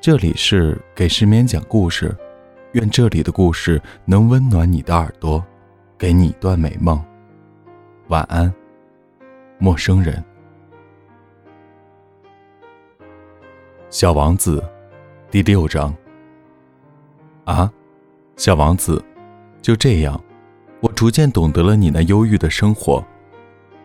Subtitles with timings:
[0.00, 2.16] 这里是给失眠讲故事，
[2.72, 5.44] 愿这里的故事能温暖你的耳朵，
[5.98, 6.98] 给你一段美梦。
[8.08, 8.50] 晚安，
[9.58, 10.24] 陌生人。
[13.90, 14.64] 小王子，
[15.30, 15.94] 第六章。
[17.44, 17.70] 啊，
[18.36, 19.04] 小王子，
[19.60, 20.18] 就这样，
[20.80, 23.04] 我逐渐懂得了你那忧郁的生活。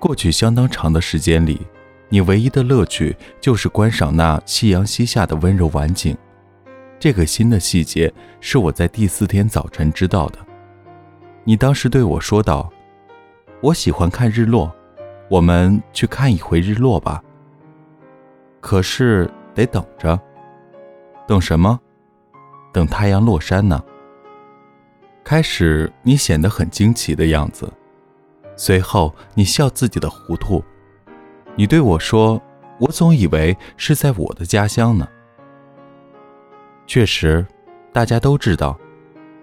[0.00, 1.64] 过去相当长的时间里。
[2.12, 6.16] 你唯一的乐趣就是观赏那夕阳西下的温柔晚景。
[6.98, 10.38] 这个新的细节是我在第四天早晨知道的。
[11.44, 12.70] 你当时对我说道
[13.62, 14.74] ：“我喜欢看日落，
[15.30, 17.22] 我们去看一回日落吧。”
[18.60, 20.20] 可是得等着，
[21.28, 21.78] 等什么？
[22.72, 23.82] 等太阳落山呢。
[25.22, 27.72] 开始你显得很惊奇的样子，
[28.56, 30.62] 随后你笑自己的糊涂。
[31.56, 32.40] 你对我说
[32.80, 35.06] ：“我总以为是在我的家乡呢。”
[36.86, 37.46] 确实，
[37.92, 38.78] 大家都知道，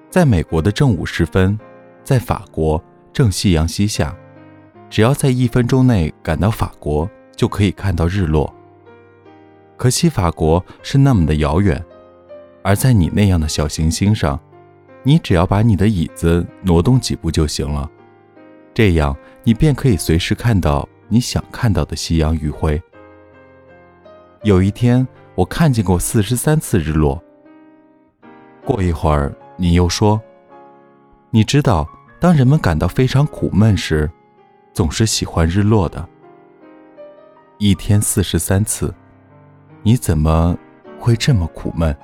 [0.10, 1.58] 在美国的正午时分，
[2.04, 4.16] 在法国正夕阳西下，
[4.90, 8.54] 只要在一分钟内赶到法国，就可以看到日落。
[9.76, 11.84] 可惜法国是那么的遥远，
[12.64, 14.40] 而在你那样的小行星上，
[15.04, 17.90] 你只要把你的椅子挪动几步就行了，
[18.74, 20.88] 这样你便可以随时看到。
[21.10, 22.82] 你想看到的夕阳余晖。
[24.44, 27.22] 有一天，我看见过四十三次日落。
[28.66, 30.22] 过一会儿，你又说
[31.32, 31.88] ：“你知道，
[32.20, 34.10] 当人们感到非常苦闷时，
[34.74, 36.08] 总是喜欢日落的。”
[37.58, 38.94] 一天四十三次，
[39.82, 40.56] 你怎么
[41.00, 41.96] 会这么苦闷？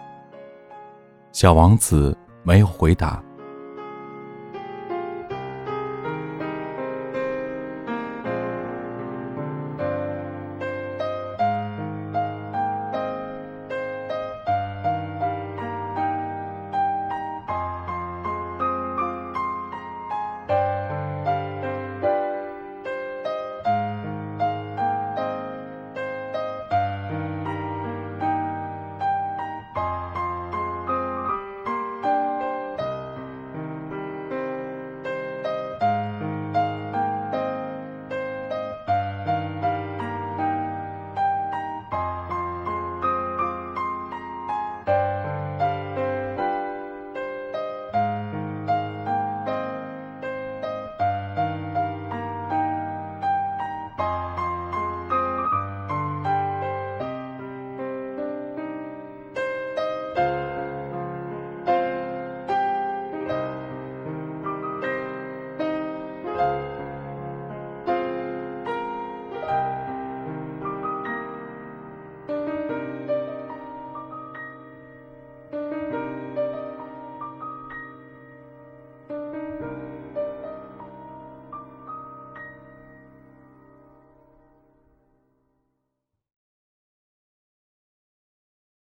[1.32, 3.22] 小王子没有回答。